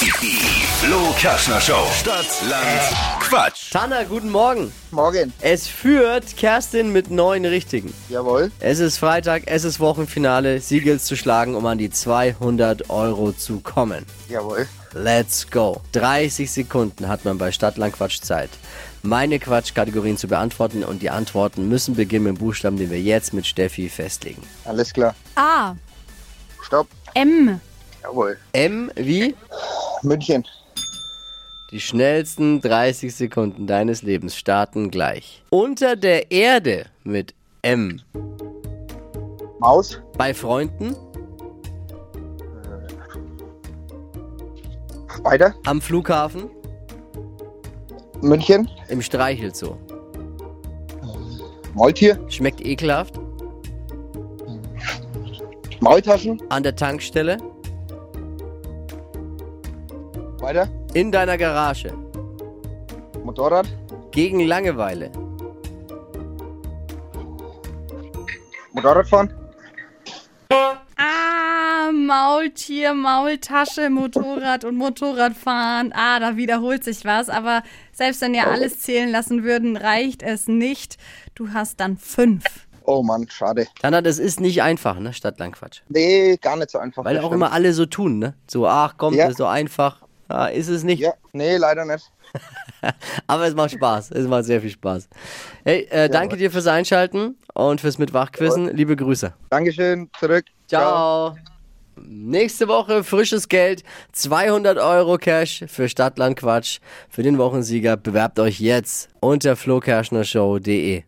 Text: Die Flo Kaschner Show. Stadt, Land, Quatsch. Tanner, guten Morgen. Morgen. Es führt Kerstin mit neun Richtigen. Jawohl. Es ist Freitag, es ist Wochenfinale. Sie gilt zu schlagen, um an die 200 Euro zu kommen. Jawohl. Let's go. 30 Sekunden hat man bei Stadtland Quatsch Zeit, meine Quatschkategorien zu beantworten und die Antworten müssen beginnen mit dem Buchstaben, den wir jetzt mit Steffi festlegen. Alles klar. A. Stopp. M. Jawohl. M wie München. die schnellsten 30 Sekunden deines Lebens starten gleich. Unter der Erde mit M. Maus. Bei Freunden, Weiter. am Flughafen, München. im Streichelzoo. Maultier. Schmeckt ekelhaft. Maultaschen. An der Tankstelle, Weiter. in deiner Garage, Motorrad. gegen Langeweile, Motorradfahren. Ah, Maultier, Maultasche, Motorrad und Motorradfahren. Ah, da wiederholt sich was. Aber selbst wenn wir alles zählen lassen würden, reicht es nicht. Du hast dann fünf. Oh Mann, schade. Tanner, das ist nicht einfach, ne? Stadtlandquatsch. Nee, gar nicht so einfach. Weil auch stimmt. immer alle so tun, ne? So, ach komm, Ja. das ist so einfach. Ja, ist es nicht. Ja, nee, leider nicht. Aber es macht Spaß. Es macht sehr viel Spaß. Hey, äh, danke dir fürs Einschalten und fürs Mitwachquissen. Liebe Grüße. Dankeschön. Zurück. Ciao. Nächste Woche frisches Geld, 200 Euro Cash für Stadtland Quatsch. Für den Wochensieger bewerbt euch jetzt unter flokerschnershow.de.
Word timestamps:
Die 0.00 0.06
Flo 0.06 1.14
Kaschner 1.20 1.60
Show. 1.60 1.86
Stadt, 1.92 2.24
Land, 2.48 3.20
Quatsch. 3.20 3.70
Tanner, 3.70 4.06
guten 4.06 4.30
Morgen. 4.30 4.72
Morgen. 4.92 5.30
Es 5.42 5.66
führt 5.66 6.38
Kerstin 6.38 6.90
mit 6.90 7.10
neun 7.10 7.44
Richtigen. 7.44 7.92
Jawohl. 8.08 8.50
Es 8.60 8.78
ist 8.78 8.96
Freitag, 8.96 9.42
es 9.44 9.64
ist 9.64 9.78
Wochenfinale. 9.78 10.60
Sie 10.62 10.80
gilt 10.80 11.02
zu 11.02 11.16
schlagen, 11.16 11.54
um 11.54 11.66
an 11.66 11.76
die 11.76 11.90
200 11.90 12.88
Euro 12.88 13.32
zu 13.32 13.60
kommen. 13.60 14.06
Jawohl. 14.30 14.66
Let's 14.94 15.50
go. 15.50 15.82
30 15.92 16.50
Sekunden 16.50 17.06
hat 17.06 17.26
man 17.26 17.36
bei 17.36 17.52
Stadtland 17.52 17.92
Quatsch 17.92 18.22
Zeit, 18.22 18.48
meine 19.02 19.38
Quatschkategorien 19.38 20.16
zu 20.16 20.28
beantworten 20.28 20.82
und 20.82 21.02
die 21.02 21.10
Antworten 21.10 21.68
müssen 21.68 21.94
beginnen 21.94 22.24
mit 22.24 22.36
dem 22.36 22.38
Buchstaben, 22.38 22.78
den 22.78 22.90
wir 22.90 23.02
jetzt 23.02 23.34
mit 23.34 23.46
Steffi 23.46 23.90
festlegen. 23.90 24.40
Alles 24.64 24.94
klar. 24.94 25.14
A. 25.34 25.74
Stopp. 26.62 26.86
M. 27.12 27.60
Jawohl. 28.02 28.38
M 28.52 28.90
wie 28.96 29.34
München. 30.02 30.44
die 31.72 31.80
schnellsten 31.80 32.60
30 32.60 33.14
Sekunden 33.14 33.66
deines 33.66 34.02
Lebens 34.02 34.36
starten 34.36 34.90
gleich. 34.90 35.42
Unter 35.50 35.94
der 35.96 36.30
Erde 36.32 36.86
mit 37.04 37.34
M. 37.62 38.00
Maus. 39.60 40.00
Bei 40.16 40.32
Freunden, 40.34 40.96
Weiter. 45.22 45.54
am 45.66 45.80
Flughafen, 45.80 46.50
München. 48.22 48.68
im 48.88 49.02
Streichelzoo. 49.02 49.76
Maultier. 51.74 52.18
Schmeckt 52.28 52.60
ekelhaft. 52.64 53.14
Maultaschen. 55.80 56.42
An 56.50 56.62
der 56.62 56.74
Tankstelle, 56.74 57.36
Weiter. 60.40 60.68
in 60.94 61.12
deiner 61.12 61.36
Garage, 61.38 61.92
Motorrad. 63.24 63.66
gegen 64.10 64.40
Langeweile, 64.40 65.10
Motorradfahren. 68.72 69.32
Ah, 70.96 71.90
Maultier, 71.92 72.94
Maultasche, 72.94 73.90
Motorrad 73.90 74.64
und 74.64 74.76
Motorradfahren. 74.76 75.92
Ah, 75.94 76.20
da 76.20 76.36
wiederholt 76.36 76.84
sich 76.84 77.04
was. 77.04 77.28
Aber 77.28 77.62
selbst 77.92 78.20
wenn 78.20 78.32
wir 78.32 78.46
alles 78.48 78.80
zählen 78.80 79.10
lassen 79.10 79.42
würden, 79.42 79.76
reicht 79.76 80.22
es 80.22 80.46
nicht. 80.46 80.96
Du 81.34 81.52
hast 81.52 81.80
dann 81.80 81.96
fünf. 81.96 82.44
Oh 82.84 83.02
Mann, 83.02 83.26
schade. 83.28 83.66
Tanner, 83.80 84.02
das 84.02 84.18
ist 84.18 84.40
nicht 84.40 84.62
einfach, 84.62 84.98
ne? 84.98 85.12
Stadtlandquatsch. 85.12 85.80
Nee, 85.88 86.36
gar 86.40 86.56
nicht 86.56 86.70
so 86.70 86.78
einfach. 86.78 87.04
Weil 87.04 87.16
auch 87.18 87.22
stimmt. 87.22 87.34
immer 87.34 87.52
alle 87.52 87.72
so 87.72 87.86
tun, 87.86 88.18
ne? 88.18 88.34
So, 88.48 88.66
ach 88.66 88.94
komm, 88.96 89.14
Ja. 89.14 89.24
das 89.24 89.32
ist 89.32 89.38
so 89.38 89.46
einfach. 89.46 90.00
Ja, 90.30 90.46
ist 90.46 90.68
es 90.68 90.84
nicht. 90.84 91.00
Ja, 91.00 91.14
nee, 91.32 91.56
leider 91.56 91.84
nicht. 91.84 92.10
Aber 93.26 93.48
es 93.48 93.54
macht 93.54 93.72
Spaß. 93.72 94.12
Es 94.12 94.28
macht 94.28 94.44
sehr 94.44 94.60
viel 94.60 94.70
Spaß. 94.70 95.08
Hey, 95.64 95.88
äh, 95.90 96.08
danke 96.08 96.36
dir 96.36 96.52
fürs 96.52 96.68
Einschalten 96.68 97.36
und 97.52 97.80
fürs 97.80 97.98
Mitwachquissen. 97.98 98.74
Liebe 98.76 98.94
Grüße. 98.94 99.34
Dankeschön. 99.50 100.08
Zurück. 100.20 100.44
Ciao. 100.68 101.34
Nächste 101.96 102.68
Woche 102.68 103.02
frisches 103.02 103.48
Geld, 103.48 103.82
200 104.12 104.78
Euro 104.78 105.18
Cash 105.18 105.64
für 105.66 105.88
Stadtland 105.88 106.36
Quatsch. 106.36 106.78
Für 107.10 107.22
den 107.22 107.36
Wochensieger 107.36 107.96
bewerbt 107.96 108.38
euch 108.38 108.60
jetzt 108.60 109.08
unter 109.20 109.56
flokerschnershow.de. 109.56 111.02